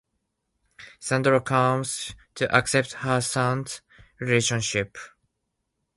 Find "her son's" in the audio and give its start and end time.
2.93-3.83